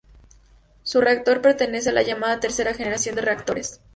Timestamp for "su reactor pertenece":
0.81-1.91